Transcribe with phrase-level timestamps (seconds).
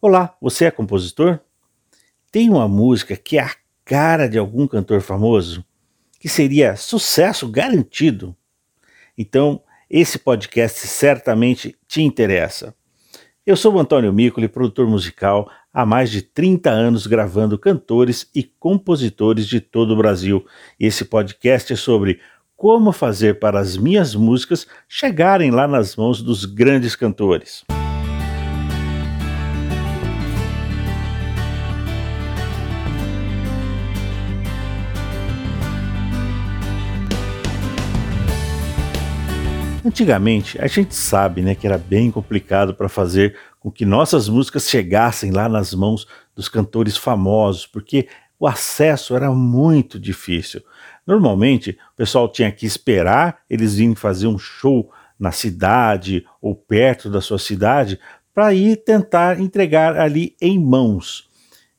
[0.00, 1.40] Olá, você é compositor?
[2.30, 3.50] Tem uma música que é a
[3.84, 5.64] cara de algum cantor famoso
[6.20, 8.32] que seria sucesso garantido?
[9.16, 12.72] Então, esse podcast certamente te interessa.
[13.44, 18.44] Eu sou o Antônio Micoli, produtor musical, há mais de 30 anos gravando cantores e
[18.44, 20.46] compositores de todo o Brasil.
[20.78, 22.20] Esse podcast é sobre
[22.56, 27.64] como fazer para as minhas músicas chegarem lá nas mãos dos grandes cantores.
[39.88, 44.68] Antigamente, a gente sabe né, que era bem complicado para fazer com que nossas músicas
[44.68, 46.06] chegassem lá nas mãos
[46.36, 48.06] dos cantores famosos, porque
[48.38, 50.60] o acesso era muito difícil.
[51.06, 57.08] Normalmente, o pessoal tinha que esperar eles virem fazer um show na cidade ou perto
[57.08, 57.98] da sua cidade
[58.34, 61.30] para ir tentar entregar ali em mãos.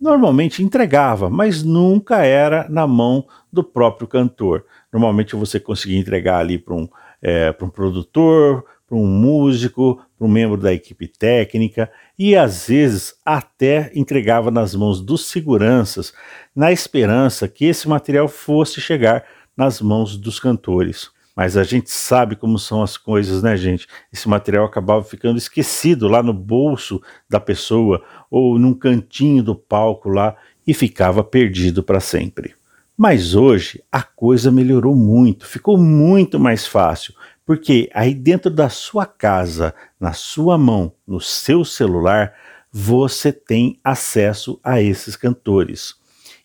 [0.00, 4.64] Normalmente entregava, mas nunca era na mão do próprio cantor.
[4.92, 6.88] Normalmente você conseguia entregar ali para um
[7.22, 12.66] é, para um produtor, para um músico, para um membro da equipe técnica e às
[12.66, 16.12] vezes até entregava nas mãos dos seguranças,
[16.54, 19.24] na esperança que esse material fosse chegar
[19.56, 21.10] nas mãos dos cantores.
[21.34, 23.86] Mas a gente sabe como são as coisas, né, gente?
[24.12, 30.10] Esse material acabava ficando esquecido lá no bolso da pessoa ou num cantinho do palco
[30.10, 32.54] lá e ficava perdido para sempre.
[32.96, 39.06] Mas hoje a coisa melhorou muito, ficou muito mais fácil, porque aí dentro da sua
[39.06, 42.34] casa, na sua mão, no seu celular,
[42.70, 45.94] você tem acesso a esses cantores.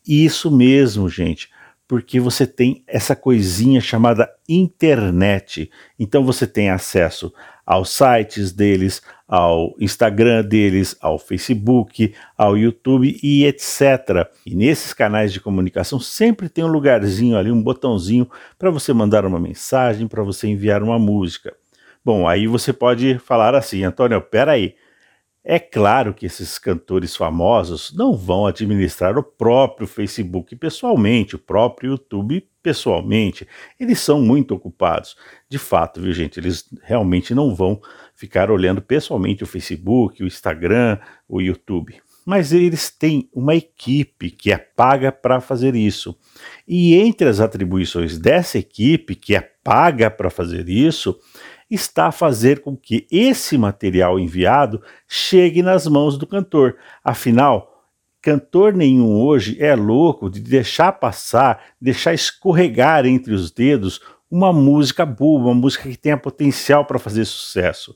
[0.08, 1.50] Isso mesmo, gente
[1.88, 5.72] porque você tem essa coisinha chamada internet.
[5.98, 7.34] Então você tem acesso
[7.68, 14.26] aos sites deles, ao Instagram deles, ao Facebook, ao YouTube e etc.
[14.46, 19.26] E nesses canais de comunicação sempre tem um lugarzinho ali, um botãozinho para você mandar
[19.26, 21.54] uma mensagem, para você enviar uma música.
[22.06, 24.76] Bom, aí você pode falar assim, Antônio, peraí, aí
[25.50, 31.92] é claro que esses cantores famosos não vão administrar o próprio Facebook pessoalmente, o próprio
[31.92, 33.48] YouTube pessoalmente.
[33.80, 35.16] Eles são muito ocupados.
[35.50, 36.38] De fato, viu, gente?
[36.38, 37.80] Eles realmente não vão
[38.14, 41.00] ficar olhando pessoalmente o Facebook, o Instagram,
[41.30, 41.96] o YouTube.
[42.26, 46.14] Mas eles têm uma equipe que é paga para fazer isso.
[46.68, 51.18] E entre as atribuições dessa equipe, que é paga para fazer isso,
[51.70, 56.78] está a fazer com que esse material enviado chegue nas mãos do cantor.
[57.04, 57.86] Afinal,
[58.22, 65.06] cantor nenhum hoje é louco de deixar passar, deixar escorregar entre os dedos uma música
[65.06, 67.96] boa, uma música que tenha potencial para fazer sucesso.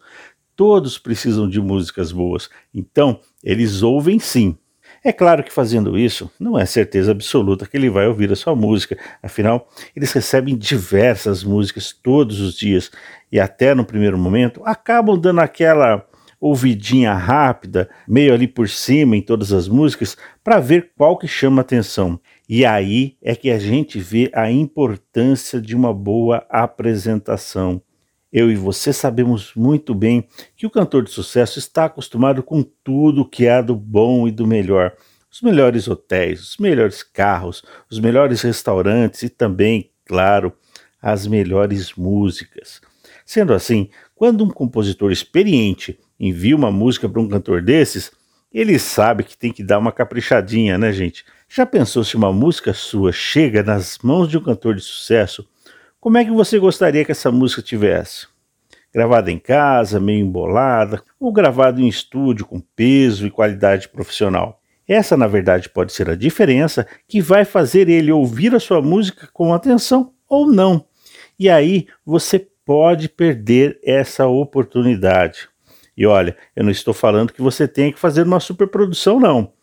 [0.56, 4.58] Todos precisam de músicas boas, então eles ouvem sim,
[5.03, 8.56] é claro que fazendo isso não é certeza absoluta que ele vai ouvir a sua
[8.56, 12.91] música, afinal, eles recebem diversas músicas todos os dias
[13.31, 16.06] e até no primeiro momento acabam dando aquela
[16.40, 21.61] ouvidinha rápida, meio ali por cima em todas as músicas, para ver qual que chama
[21.61, 22.19] atenção.
[22.50, 27.81] E aí é que a gente vê a importância de uma boa apresentação.
[28.31, 30.25] Eu e você sabemos muito bem
[30.56, 34.47] que o cantor de sucesso está acostumado com tudo que há do bom e do
[34.47, 34.94] melhor.
[35.30, 40.53] Os melhores hotéis, os melhores carros, os melhores restaurantes e também, claro,
[41.02, 42.80] as melhores músicas.
[43.25, 48.12] Sendo assim, quando um compositor experiente envia uma música para um cantor desses,
[48.53, 51.25] ele sabe que tem que dar uma caprichadinha, né, gente?
[51.50, 55.46] Já pensou se uma música sua chega nas mãos de um cantor de sucesso
[56.01, 58.25] como é que você gostaria que essa música tivesse?
[58.91, 64.59] Gravada em casa, meio embolada, ou gravada em estúdio com peso e qualidade profissional?
[64.88, 69.29] Essa, na verdade, pode ser a diferença que vai fazer ele ouvir a sua música
[69.31, 70.84] com atenção ou não.
[71.38, 75.50] E aí você pode perder essa oportunidade.
[75.95, 79.53] E olha, eu não estou falando que você tenha que fazer uma superprodução, não.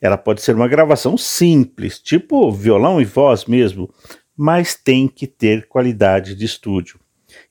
[0.00, 3.88] Ela pode ser uma gravação simples, tipo violão e voz mesmo,
[4.36, 6.98] mas tem que ter qualidade de estúdio.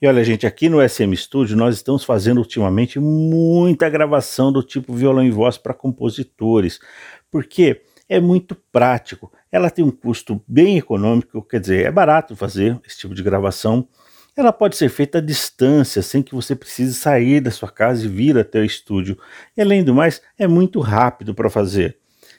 [0.02, 4.94] E olha, gente, aqui no SM Studio nós estamos fazendo ultimamente muita gravação do tipo
[4.94, 6.80] violão e voz para compositores,
[7.32, 9.32] porque é muito prático.
[9.52, 13.88] Ela tem um custo bem econômico, quer dizer, é barato fazer esse tipo de gravação.
[14.36, 18.10] Ela pode ser feita à distância, sem que você precise sair da sua casa e
[18.10, 19.18] vir até o estúdio.
[19.56, 21.98] E além do mais, é muito rápido para fazer.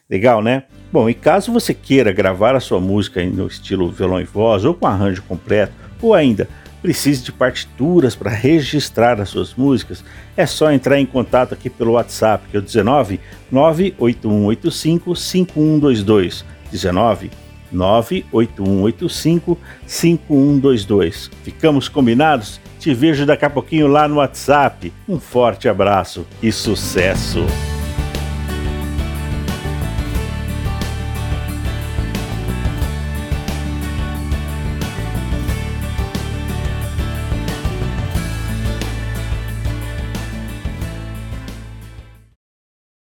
[0.08, 0.64] Legal, né?
[0.92, 4.74] Bom, e caso você queira gravar a sua música no estilo violão e voz, ou
[4.74, 6.48] com arranjo completo, ou ainda
[6.82, 10.04] precise de partituras para registrar as suas músicas,
[10.36, 13.18] é só entrar em contato aqui pelo WhatsApp, que é o 19
[13.50, 16.44] 98185 5122.
[16.70, 17.30] 19
[17.72, 21.30] 98185 5122.
[21.42, 22.60] Ficamos combinados?
[22.78, 24.92] Te vejo daqui a pouquinho lá no WhatsApp.
[25.08, 27.46] Um forte abraço e sucesso!